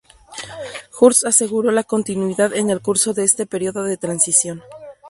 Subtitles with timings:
[0.99, 4.63] Hurst aseguró la continuidad en el curso de este período de transición.